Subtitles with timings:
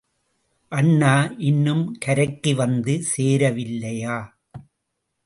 [0.71, 1.11] அண்ணா,
[1.39, 4.17] இன்னும் கரைக்கு வந்து சேரவில்லையா?